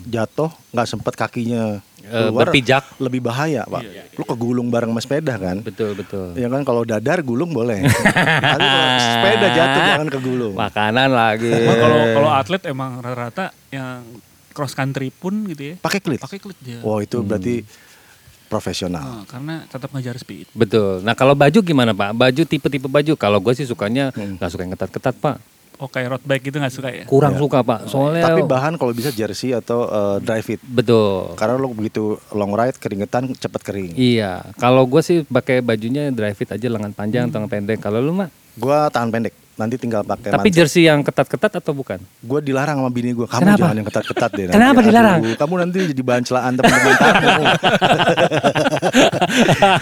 [0.05, 2.87] jatuh nggak sempet kakinya Eh, keluar, berpijak.
[2.97, 6.33] lebih bahaya pak Iya, lu kegulung bareng sama sepeda kan Betul, betul.
[6.33, 7.83] ya kan kalau dadar gulung boleh
[8.53, 11.51] tapi kalau sepeda jatuh jangan kegulung Makanan lagi.
[11.51, 14.07] Kalau kalau atlet emang rata-rata yang
[14.51, 16.79] cross country pun gitu ya pakai klit pakai klit dia.
[16.81, 17.67] wow itu berarti
[18.47, 20.47] profesional Nah, karena tetap ngejar speed.
[20.53, 21.03] Betul.
[21.03, 22.15] Nah kalau baju gimana Pak?
[22.15, 23.13] Baju tipe-tipe baju.
[23.17, 24.39] Kalau gue sih sukanya Hmm.
[24.39, 25.37] nggak suka yang ketat-ketat Pak.
[25.77, 27.05] Oh kayak road bike gitu nggak suka ya?
[27.05, 27.89] Kurang suka Pak.
[27.89, 31.37] Soalnya tapi bahan kalau bisa jersey atau eh, dry fit betul.
[31.37, 34.53] karena lo begitu long ride keringetan cepet kering Iya.
[34.57, 37.79] Kalau gue sih pakai bajunya dry fit aja lengan panjang, lengan pendek.
[37.81, 38.29] Kalau lu mah?
[38.57, 40.59] gua tahan pendek nanti tinggal pakai Tapi manset.
[40.59, 41.97] jersey yang ketat-ketat atau bukan?
[41.99, 43.61] gue dilarang sama bini gue kamu Kenapa?
[43.63, 44.55] jangan yang ketat-ketat deh nanti.
[44.55, 45.19] Kenapa Aduh, dilarang?
[45.35, 47.45] kamu nanti jadi bahan celaan teman-teman kamu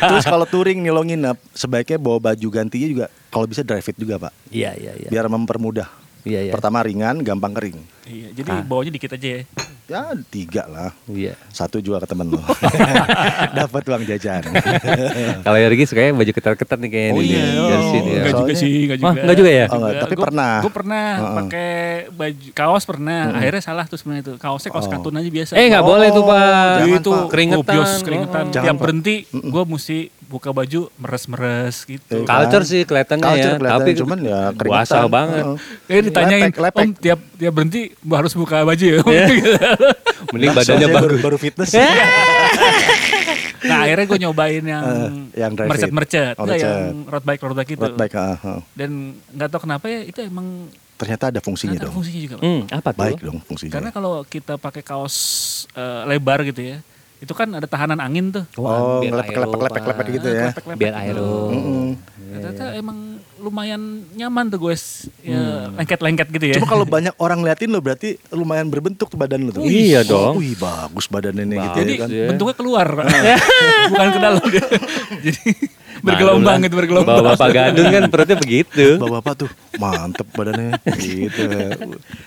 [0.06, 3.94] terus kalau touring nih lo nginep sebaiknya bawa baju gantinya juga kalau bisa dry fit
[3.94, 5.08] juga pak Iya, iya, iya.
[5.08, 5.88] biar mempermudah
[6.24, 6.52] Iya, iya.
[6.52, 7.78] Pertama ringan, gampang kering.
[8.04, 9.40] Iya, jadi bawanya dikit aja ya.
[9.84, 10.92] Ya tiga lah.
[11.04, 11.36] Iya.
[11.48, 12.40] Satu juga ke temen lo.
[13.58, 14.40] Dapat uang jajan.
[15.44, 17.12] Kalau Yogi sukanya baju ketat-ketat nih kayaknya.
[17.12, 17.68] Oh iya, oh.
[17.68, 17.76] ya.
[18.00, 19.12] Enggak juga Soalnya- sih, enggak juga.
[19.14, 19.66] enggak juga ya?
[19.68, 20.52] Oh, enggak, tapi pernah.
[20.60, 21.34] Gue pernah Heeh.
[21.36, 21.72] pakai
[22.08, 23.20] baju kaos pernah.
[23.30, 24.32] Akhirnya salah tuh sebenarnya itu.
[24.40, 24.90] Kaosnya kaos Oh.
[24.90, 25.52] katun aja biasa.
[25.54, 26.40] Eh nggak Oh, boleh tuh pak.
[26.78, 27.24] jangan, itu Pak.
[27.28, 27.60] Keringetan.
[27.62, 28.44] Gobios, keringetan.
[28.44, 28.50] Oh.
[28.50, 28.82] Jangan, Tiap Pak.
[28.82, 29.98] berhenti, gue mesti
[30.34, 32.10] buka baju meres-meres gitu.
[32.12, 33.54] Eh, Culture sih kelihatannya ya.
[33.54, 34.66] Kelihatan, Tapi cuman ya keringetan.
[34.66, 35.44] Puasa banget.
[35.46, 35.58] Heeh.
[35.88, 36.80] Eh ditanyain, Lepek, lepek.
[36.80, 39.00] om tiap tiap berhenti harus buka baju ya?
[40.34, 40.96] Mending Nah, badannya bagus.
[40.98, 41.70] baru, baru fitness.
[43.64, 46.34] nah akhirnya gue nyobain yang, Eh, yang mercet-mercet.
[46.36, 46.66] Oh, mercet.
[46.66, 47.82] yang road bike, road bike itu.
[47.82, 48.60] Road bike, ah, ah.
[48.74, 48.90] Dan
[49.30, 51.94] nggak tahu kenapa ya itu emang Ternyata ada fungsinya ternyata dong.
[51.96, 52.34] fungsinya juga.
[52.34, 52.44] Pak.
[52.44, 53.00] Hmm, apa tuh?
[53.00, 53.72] Baik dong fungsinya.
[53.72, 55.16] Karena kalau kita pakai kaos
[55.72, 56.78] eh, lebar gitu ya,
[57.24, 58.44] itu kan ada tahanan angin tuh.
[58.54, 59.90] Oh, biar ngelepek, aero, lepek, lepek, Pak.
[59.90, 60.48] lepek gitu ya.
[60.76, 61.32] Biar aero.
[62.34, 62.98] Ternyata emang
[63.36, 63.80] lumayan
[64.12, 64.74] nyaman tuh gue
[65.20, 66.54] ya, lengket-lengket gitu ya.
[66.56, 69.64] Cuma kalau banyak orang ngeliatin lo berarti lumayan berbentuk tuh badan lo tuh.
[69.64, 70.34] Iya Oh, dong.
[70.40, 72.08] Wih bagus badannya gitu Jadi ya kan.
[72.08, 72.26] ya.
[72.32, 73.04] bentuknya keluar, Pak.
[73.92, 74.42] bukan ke dalam.
[75.26, 75.42] Jadi
[76.04, 77.16] bergelombang gitu, bergelombang.
[77.16, 78.86] Bawa bapak gadun kan perutnya begitu.
[79.00, 81.44] Bapak-bapak tuh mantep badannya gitu.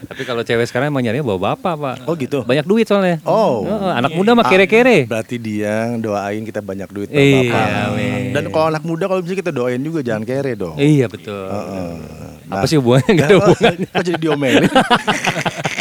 [0.04, 1.96] Tapi kalau cewek sekarang emang nyarinya bawa bapak pak.
[2.10, 2.42] Oh gitu.
[2.44, 3.22] Banyak duit soalnya.
[3.24, 3.64] Oh.
[3.70, 5.06] Anak muda mah kere-kere.
[5.06, 7.68] Berarti dia yang doain kita banyak duit Iya, bapak.
[7.94, 8.22] amin.
[8.34, 10.76] Dan kalau anak muda kalau bisa kita doain juga jangan kere dong.
[10.76, 11.48] Iya betul.
[12.48, 13.14] Nah, Apa sih hubungannya?
[13.16, 13.88] Gak ada hubungannya.
[13.92, 14.64] Kok jadi diomelin?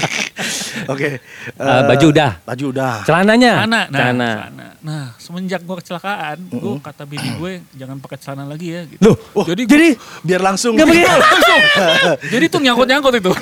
[0.87, 1.09] Oke.
[1.09, 1.19] Eh,
[1.57, 2.31] eh, baju udah.
[2.43, 2.95] Baju udah.
[3.03, 3.53] Celananya.
[3.59, 4.31] Celana, nah, Celana.
[4.31, 4.67] celana.
[4.81, 8.83] Nah, semenjak gue kecelakaan, gue kata bini gue jangan pakai celana lagi ya.
[8.85, 9.01] Gitu.
[9.03, 9.89] Loh, Oh, jadi jadi
[10.23, 10.75] biar langsung.
[10.75, 11.07] Begitu.
[11.35, 11.61] langsung.
[12.33, 13.33] jadi tuh nyangkut-nyangkut itu.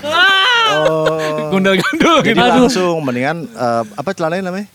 [0.64, 1.50] Oh.
[1.50, 2.40] Gundal-gundul Jadi gitu.
[2.40, 4.66] langsung mendingan eh, apa celananya namanya?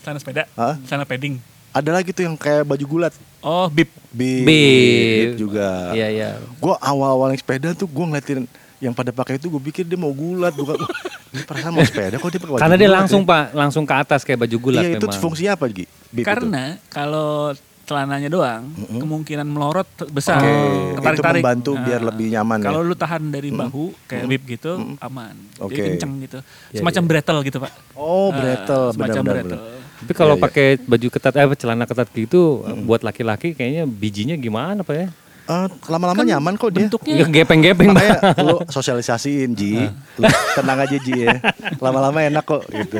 [0.00, 0.74] Celana sepeda, Hah?
[0.86, 1.36] celana padding.
[1.70, 3.12] Ada lagi tuh yang kayak baju gulat.
[3.44, 3.92] Oh, bib.
[4.08, 5.28] Bib, Bib.
[5.36, 5.92] juga.
[5.92, 6.30] Iya iya.
[6.56, 8.48] Gue awal-awal naik sepeda tuh gue ngeliatin
[8.78, 10.76] yang pada pakai itu gue pikir dia mau gulat bukan
[11.48, 13.28] perasaan mau sepeda kok dia pakai Karena dia langsung ya?
[13.28, 15.20] pak, langsung ke atas kayak baju gulat iya itu memang.
[15.20, 15.84] fungsinya apa Gi?
[16.10, 16.26] Bib itu?
[16.26, 20.42] Karena kalau celananya doang, kemungkinan melorot besar.
[20.42, 20.50] Oke,
[20.98, 21.38] Ketarik-tarik.
[21.38, 22.64] itu membantu Nah, biar lebih nyaman ya?
[22.66, 25.34] Kalau lu tahan dari bahu kayak bib gitu, aman.
[25.56, 25.70] Oke.
[25.70, 26.38] Jadi kenceng gitu.
[26.68, 27.72] Iya, Semacam brettel gitu, Pak.
[27.94, 29.34] Oh, Ah, brettel, semacam benar-benar.
[29.54, 29.60] brettel.
[29.96, 30.46] Tapi kalau Iya, iya.
[30.50, 32.42] pakai baju ketat, eh celana ketat gitu,
[32.82, 35.08] buat laki-laki kayaknya bijinya gimana pak ya?
[35.46, 36.90] Eh, lama-lama Kan nyaman kok dia.
[36.90, 37.94] Bentuknya Ya, Gepeng-gepeng.
[37.94, 39.78] Makanya lu sosialisasiin Ji.
[40.18, 41.38] Lu tenang aja Ji ya.
[41.78, 42.98] Lama-lama enak kok gitu.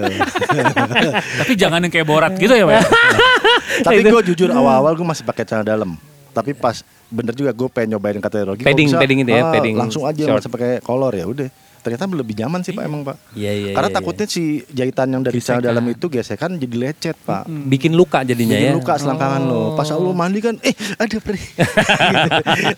[1.37, 2.83] tapi jangan yang kayak borat gitu ya, Pak.
[3.87, 5.99] Tapi gue jujur awal-awal gue masih pakai celana dalam.
[6.31, 8.63] Tapi pas bener juga gue pengen nyobain kata Rogi.
[8.63, 11.49] Padding- bisa, padding itu ya, ah, padding Langsung aja nggak usah pakai kolor ya udah.
[11.87, 13.17] Ternyata lebih nyaman sih Pak emang Pak.
[13.33, 13.71] Iya iya.
[13.71, 13.99] Karena iya, iya.
[14.03, 15.71] takutnya si jahitan yang dari celana Gesekan.
[15.71, 17.47] dalam itu gesekan jadi lecet Pak.
[17.47, 18.75] bikin luka jadinya Jadi ya.
[18.75, 19.63] luka selangkangan lo.
[19.73, 21.47] Pas lu mandi kan, eh ada perih.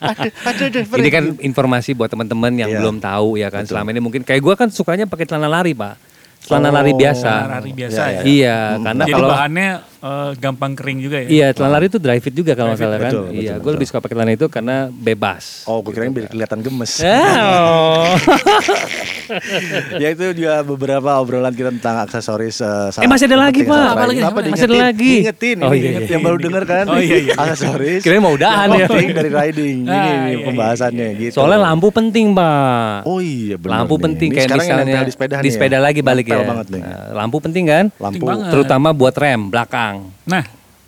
[0.04, 1.00] ada, ada, ada perih.
[1.00, 2.78] Ini kan informasi buat teman-teman yang Iya.
[2.78, 3.64] belum tahu ya kan.
[3.64, 3.72] Betul.
[3.72, 5.96] Selama ini mungkin kayak gue kan sukanya pakai celana lari pak.
[6.38, 7.32] Celana Oh, lari biasa.
[7.34, 8.20] celana lari biasa ya.
[8.22, 9.68] Iya, karena Jadi kalau bahannya
[10.00, 11.28] eh, gampang kering juga ya.
[11.28, 13.08] Iya, celana lari itu dry fit juga kalau salah kan.
[13.08, 15.62] betul, betul, iya, gue lebih suka pakai celana itu karena bebas.
[15.64, 16.92] Oh, gue kirain biar kelihatan gemes.
[17.48, 18.14] Oh.
[20.02, 22.60] ya itu juga beberapa obrolan kita tentang aksesoris.
[22.60, 23.86] eh, Eh, masih ada lagi, Pak.
[23.88, 24.20] Apa lagi?
[24.20, 25.12] Apa Masih ada lagi.
[25.20, 26.08] Diingetin, Oh, ini iya, iya.
[26.08, 26.84] yang baru denger kan?
[26.88, 27.34] Oh, iya, iya.
[27.36, 28.00] Aksesoris.
[28.00, 28.88] Kirain mau udahan yang ya.
[28.88, 29.76] penting dari riding.
[29.84, 31.34] Ini Ah, nih iya, iya, pembahasannya gitu.
[31.34, 33.04] Soalnya lampu penting, Pak.
[33.04, 33.72] Oh iya benar.
[33.78, 34.02] lampu nih.
[34.04, 35.54] penting Ini kayak misalnya di sepeda, di nih ya.
[35.54, 36.38] sepeda lagi balik ya.
[36.42, 36.82] banget nih.
[36.82, 37.84] Nah, lampu penting kan?
[37.96, 38.24] Lampu.
[38.48, 39.87] Terutama buat rem belakang.
[40.24, 40.44] Nah,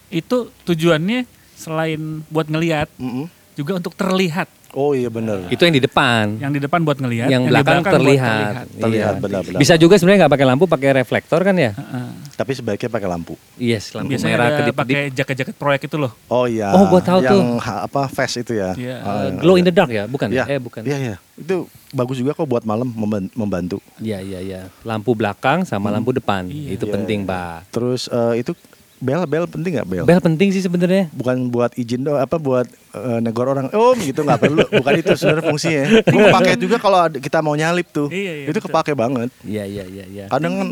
[0.08, 3.26] itu tujuannya selain buat ngelihat, Mm-mm.
[3.54, 4.48] juga untuk terlihat.
[4.70, 5.50] Oh iya benar.
[5.50, 6.38] Itu yang di depan.
[6.38, 8.70] Yang di depan buat ngelihat, yang di belakang buat terlihat.
[8.70, 9.20] Terlihat, Iya.
[9.20, 9.58] benar-benar.
[9.58, 11.74] Bisa juga sebenarnya nggak pakai lampu, pakai reflektor kan ya?
[11.74, 12.08] Heeh.
[12.32, 13.34] Tapi sebaiknya pakai lampu.
[13.58, 14.78] Yes, lampu Biasanya merah kedip-kedip.
[14.94, 16.14] pakai jaket-jaket proyek itu loh.
[16.28, 16.70] Oh iya.
[16.70, 17.42] Oh, gua tahu yang tuh.
[17.60, 18.70] ha- apa fast itu ya.
[18.72, 18.96] Iya.
[18.96, 20.30] Ah, Eh, glow in the dark ya, bukan?
[20.30, 20.46] Iya.
[20.48, 20.80] Eh, bukan.
[20.80, 21.16] Iya iya.
[21.34, 23.82] Itu bagus juga kok buat malam memban- membantu.
[23.98, 24.60] Iya, iya, iya.
[24.80, 26.46] Lampu belakang sama lampu depan.
[26.46, 26.78] Iya.
[26.78, 27.28] Itu Iya, penting, iya.
[27.28, 27.74] Pak.
[27.74, 28.54] Terus eh, itu
[29.00, 30.02] bel bel penting nggak bel?
[30.04, 31.08] Bel penting sih sebenarnya.
[31.10, 33.66] Bukan buat izin doang, apa buat eh, negor orang.
[33.72, 34.62] Oh gitu nggak perlu.
[34.70, 35.82] Bukan itu sebenarnya fungsinya.
[36.04, 38.06] Gue pakai juga kalau kita mau nyalip tuh.
[38.06, 38.68] Iya, iya, itu betul.
[38.68, 39.28] kepake banget.
[39.40, 40.24] Iya, iya, iya, iya.
[40.28, 40.68] Kadang kan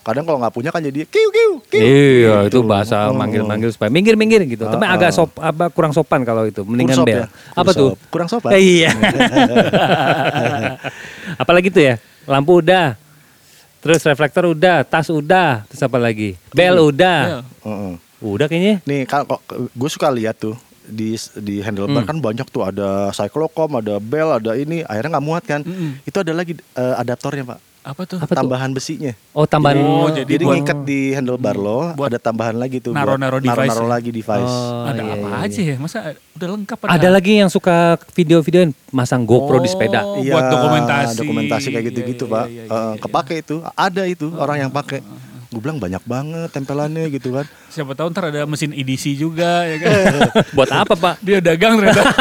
[0.00, 1.78] kadang kalau nggak punya kan jadi kiu kiu kiu.
[1.78, 2.58] Iya, itu Gitu.
[2.64, 3.12] bahasa Oh.
[3.12, 4.64] manggil-manggil supaya minggir-minggir gitu.
[4.64, 5.12] Tapi Ah, agak ah.
[5.12, 6.64] sop apa kurang sopan kalau itu.
[6.64, 7.12] Mendingan bel.
[7.12, 7.24] ya?
[7.52, 7.90] Apa Kurang tuh?
[8.08, 8.50] Kurang sopan.
[8.56, 8.88] Eh, iya.
[11.42, 11.94] Apalagi tuh ya?
[12.24, 12.96] Lampu udah.
[13.78, 16.34] Terus reflektor udah, tas udah, terus apa lagi?
[16.50, 16.82] Bel Iya.
[16.84, 17.20] udah.
[17.62, 17.94] Heeh.
[18.18, 18.82] Udah kayaknya.
[18.82, 22.08] Nih kok gue suka lihat tuh di di handlebar Hmm.
[22.08, 25.60] kan banyak tuh ada cyclocom, ada bel, ada ini akhirnya nggak muat kan.
[25.62, 26.02] Mm-mm.
[26.02, 27.58] Itu ada lagi eh, adaptornya pak.
[27.88, 28.20] Apa tuh?
[28.20, 28.36] Apa tuh?
[28.36, 29.16] tambahan besinya.
[29.32, 29.80] Oh tambahan.
[29.80, 32.92] Oh, Jadi, Jadi buat- ngikat di handlebar lo, buat ada tambahan lagi tuh.
[32.92, 33.90] buat naro-naro device naro-naro ya?
[33.90, 34.52] lagi device.
[34.52, 35.76] Oh, ada iya, apa iya, aja ya?
[35.78, 35.98] Masa
[36.36, 37.76] udah lengkap Ada lagi yang suka
[38.12, 40.04] video-videoin masang GoPro di sepeda.
[40.04, 41.16] Oh, buat dokumentasi.
[41.16, 42.44] dokumentasi kayak Iya, gitu-gitu iya, pak.
[42.46, 43.00] iya, iya, Eh, iya.
[43.00, 45.00] kepake itu, ada itu orang yang pakai.
[45.48, 47.48] Gue bilang banyak banget tempelannya gitu kan.
[47.72, 50.04] Siapa tahu ntar ada mesin EDC juga ya kan.
[50.60, 51.14] Buat apa pak?
[51.24, 52.04] Dia dagang ternyata.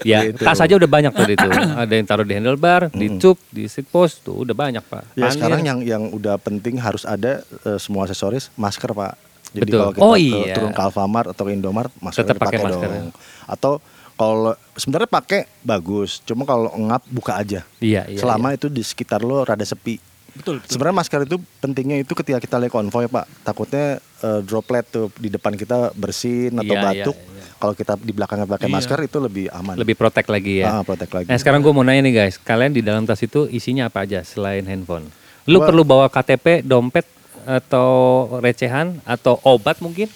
[0.00, 0.40] Ya Gitu.
[0.40, 1.48] tas aja udah banyak tadi itu.
[1.82, 5.02] Ada yang taruh di handlebar, di cup, di seat post tuh udah banyak pak.
[5.12, 5.32] Ya Panir.
[5.32, 9.18] sekarang yang yang udah penting harus ada eh, semua aksesoris masker pak.
[9.48, 9.80] Jadi Betul.
[9.80, 10.54] kalau kita Oh, ke- iya.
[10.54, 13.08] turun ke Alfamart atau ke Indomart masker Tetap pakai masker, dong.
[13.08, 13.16] ya.
[13.44, 13.72] Atau
[14.14, 17.62] kalau sebenarnya pakai bagus, cuma kalau ngap buka aja.
[17.78, 18.18] Iya iya.
[18.18, 19.98] Selama itu di sekitar lo rada sepi.
[20.30, 20.70] betul, betul.
[20.70, 23.26] Sebenarnya masker itu pentingnya itu ketika kita lagi konvoy pak.
[23.42, 27.16] Takutnya eh, droplet tuh di depan kita bersin atau Iya, batuk.
[27.16, 27.37] iya, iya.
[27.58, 28.74] Kalau kita di belakangnya pakai Iya.
[28.74, 29.74] masker itu lebih aman.
[29.74, 30.70] Lebih protek lagi ya.
[30.70, 31.26] Ah, protek lagi.
[31.26, 34.22] Nah sekarang gue mau nanya nih guys, kalian di dalam tas itu isinya apa aja
[34.22, 35.10] selain handphone?
[35.44, 37.02] Lu Gua- perlu bawa KTP, dompet,
[37.42, 37.90] atau
[38.38, 40.06] recehan, atau obat mungkin?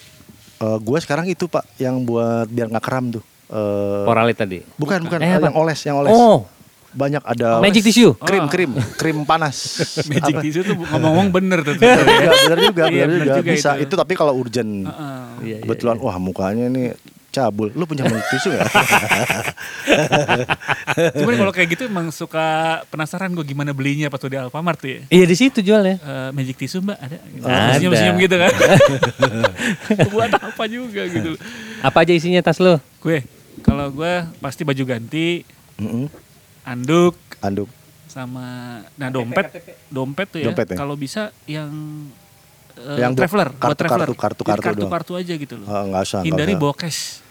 [0.63, 3.25] gue sekarang itu pak yang buat biar nggak kram tuh.
[3.51, 4.63] Eh, Oralit tadi.
[4.79, 5.51] bukan bukan Eh, eh, apa?
[5.51, 6.09] yang oles yang oles.
[6.09, 6.47] Oh,
[6.93, 8.15] Banyak ada magic tissue.
[8.15, 8.49] krim Oh.
[8.49, 9.57] krim krim panas.
[10.07, 10.41] Magic Apa?
[10.41, 11.75] tissue tuh ngomong-ngomong bener tuh.
[11.75, 13.35] Bener juga, bener juga, Iya, bener bener juga.
[13.35, 13.83] juga Bisa itu.
[13.83, 13.95] itu.
[13.97, 14.87] tapi kalau urgent.
[14.87, 15.25] Heeh.
[15.43, 16.95] Iya, iya, Kebetulan wah mukanya nih
[17.33, 17.73] cabul.
[17.73, 18.63] Lu punya magic tisu ya?
[21.15, 22.45] Cuman kalau kayak gitu emang suka
[22.87, 25.01] penasaran gue gimana belinya pas udah di Alfamart tuh ya.
[25.11, 25.97] Iya di situ jualnya.
[25.97, 27.73] Eh, magic tissue mbak ada Ada.
[27.75, 28.53] senyum-senyum gitu kan
[30.13, 31.35] buat apa juga gitu
[31.81, 32.77] Apa aja isinya tas lu?
[32.99, 33.25] gue
[33.61, 35.43] kalau gue pasti baju ganti
[35.77, 36.07] Mm-mm.
[36.63, 37.67] anduk Anduk.
[38.07, 39.49] sama nah dompet
[39.89, 40.77] dompet tuh ya Dompet ya?
[40.77, 41.73] kalau bisa yang
[42.77, 45.67] eh, Yang buat traveler buat kartu- traveler kartu- kartu- kartu kartu kartu aja gitu loh
[45.67, 46.21] Ah, nggak usah.
[46.23, 46.61] hindari usah.
[46.61, 47.22] bawa cash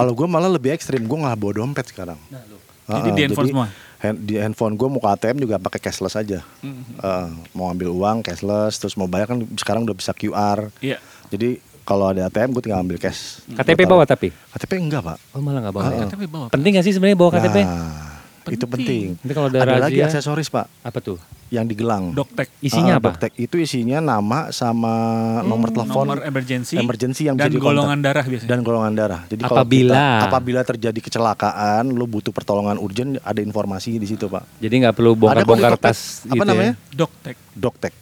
[0.00, 1.02] Kalau gue malah lebih ekstrim.
[1.02, 2.18] Gue nggak bawa dompet sekarang.
[2.26, 2.58] nah, loh.
[2.84, 3.66] Ah, jadi di handphone semua
[4.00, 6.40] hand- di handphone gue mau ke ATM juga pakai cashless aja.
[6.58, 6.98] Mhm.
[6.98, 10.72] Ah, mau ambil uang cashless, terus mau bayar kan sekarang udah bisa QR.
[10.80, 13.46] iya Jadi kalau ada ATM gue tinggal ambil cash.
[13.46, 14.34] KTP bawa tapi?
[14.50, 15.18] KTP enggak pak.
[15.30, 15.86] Oh malah nggak bawa.
[15.88, 16.06] ya?
[16.08, 17.56] KTP bawa Penting gak sih sebenarnya bawa KTP?
[17.60, 18.09] Nah,
[18.42, 18.70] itu Penting.
[18.70, 19.06] penting.
[19.18, 21.18] Nanti kalau ada ada lagi razia- aksesoris pak Apa tuh?
[21.48, 22.14] yang digelang.
[22.14, 23.10] doktek Isinya Ah, apa?
[23.10, 23.34] doktek.
[23.36, 24.94] Itu isinya nama sama
[25.42, 27.74] nomor telepon nomor emergency emergency yang dan bisa dikontak.
[27.76, 29.20] golongan darah biasanya dan golongan darah.
[29.26, 34.24] Jadi kalau Apabila- kita- apabila terjadi kecelakaan, lu butuh pertolongan urgent, ada informasi di situ
[34.24, 34.46] pak.
[34.56, 36.72] Jadi nggak perlu bongkar-bongkar tas Apa gitu namanya?
[36.72, 36.96] ya?
[36.96, 37.92] doktek Doktek.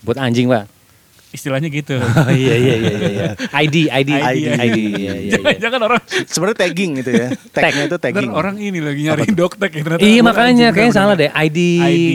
[0.00, 0.64] Buat anjing pak?
[1.30, 3.08] Istilahnya gitu Oh iya iya iya iya.
[3.08, 3.28] iya.
[3.54, 4.78] ID ID ID, ID.
[4.78, 5.38] Iya iya iya.
[5.64, 7.28] jangan orang Sebenarnya tagging itu ya.
[7.54, 8.30] Tagnya itu tagging.
[8.30, 11.30] orang ini lagi nyariin doktek ya ternyata Iya makanya kayaknya salah deh.
[11.30, 11.58] ID,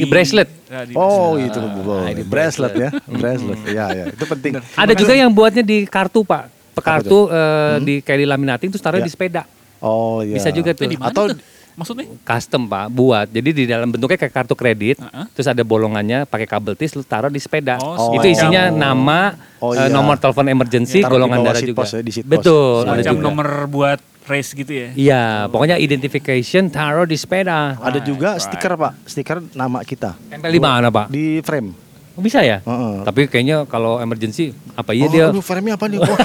[0.06, 0.50] bracelet.
[0.68, 1.48] Nah, di Oh bracelet.
[1.48, 3.60] itu oh, ID bracelet ya, bracelet.
[3.68, 4.52] Ya ya, itu penting.
[4.74, 6.52] Ada juga yang buatnya di kartu pak.
[6.76, 7.82] Kartu eh, Hmm?
[7.82, 9.06] di kayak dilaminating terus taruh Ya.
[9.06, 9.44] di sepeda.
[9.80, 10.36] Oh iya.
[10.36, 10.84] Bisa juga tuh.
[10.84, 11.40] Eh, di mana Atau tuh?
[11.76, 13.28] Maksudnya Custom pak, buat.
[13.28, 14.98] Jadi di dalam bentuknya kayak kartu kredit.
[14.98, 15.26] Heeh.
[15.32, 17.78] Terus ada bolongannya pakai kabel tis, lu taruh di sepeda.
[17.78, 19.88] Oh, itu isinya nama, Oh, eh, iya.
[19.88, 21.80] nomor telepon emergency, di golongan bawah darah juga.
[21.80, 22.12] post ya, di.
[22.22, 22.84] Betul.
[22.84, 23.24] ada macam juga.
[23.24, 27.78] nomor buat race gitu ya Iya, pokoknya identification taruh di sepeda.
[27.78, 31.08] ada juga stiker pak, stiker nama kita Tempel di mana pak?
[31.08, 31.85] di frame.
[32.16, 32.64] Oh, bisa ya?
[32.64, 33.04] Heeh.
[33.04, 35.26] Tapi kayaknya kalau emergency apa iya oh, dia?
[35.28, 36.00] aduh, frame-nya apa nih?
[36.00, 36.08] Oh,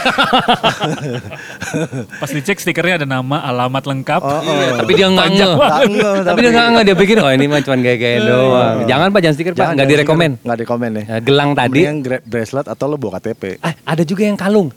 [2.23, 4.79] pas dicek stikernya ada nama alamat lengkap Oh, oh.
[4.79, 6.11] Tapi dia nggak Panjang nge.
[6.23, 6.83] Tapi dia nggak nge.
[6.87, 8.77] Dia pikir oh ini mah cuma gaya-gaya doang.
[8.87, 10.31] Jangan pak, jangan stiker pak, Jangan, nggak jangan direkomen.
[10.31, 10.45] stiker.
[10.47, 11.03] Nggak direkomen ya.
[11.03, 11.81] Ya, gelang tadi.
[12.01, 13.43] Gra- bracelet atau lo bawa KTP.
[13.59, 14.71] Ah, ada juga yang kalung.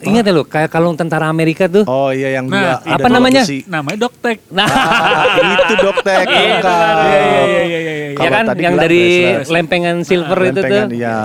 [0.00, 1.82] Ingat ya lo, kayak kalung tentara Amerika tuh.
[1.84, 2.96] Oh iya yang Nah, dua.
[2.96, 3.42] apa namanya?
[3.42, 3.66] besi.
[3.66, 5.24] namanya doktek Nah, Ah,
[5.58, 7.20] itu doktek iya iya iya
[7.60, 9.02] iya iya ya Kalau kan tadi yang dari
[9.34, 9.50] bracelet.
[9.50, 10.62] lempengan silver itu tuh.
[10.62, 11.16] Lempengan, Iya.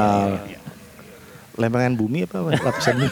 [1.54, 3.10] Lempengan bumi apa lapisan bumi?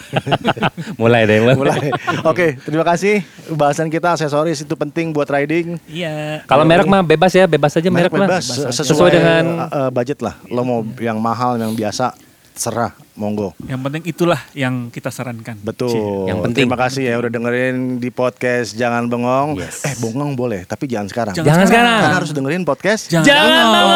[1.01, 1.55] Mulai deh, mulai.
[1.55, 1.79] Mulai.
[2.25, 3.21] Oke, terima kasih.
[3.47, 5.77] Bahasan kita aksesoris itu penting buat riding.
[5.85, 8.25] iya Kalau merek mah bebas ya, bebas aja merek, mah.
[8.25, 10.41] bebas Bebas sesuai, Sesuai dengan uh, uh, budget lah.
[10.47, 12.17] Lo mau yang mahal, yang biasa,
[12.61, 13.57] serah monggo.
[13.65, 15.57] Yang penting itulah yang kita sarankan.
[15.65, 15.89] Betul.
[15.89, 16.69] Iya, yang penting.
[16.69, 19.57] Terima kasih ya udah dengerin di podcast Jangan Bengong.
[19.57, 19.81] Yes.
[19.81, 21.33] Eh bengong boleh, tapi jangan sekarang.
[21.33, 21.97] Jangan, jangan sekarang.
[21.97, 23.89] Karena kan harus dengerin podcast Jangan, jangan Bengong.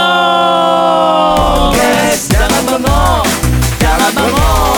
[1.69, 3.25] Podcast Jangan Bengong.
[3.77, 4.74] Jangan Bengong.